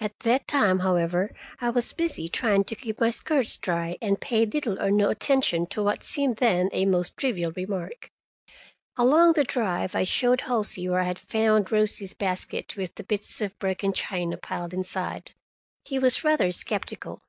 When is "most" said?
6.86-7.18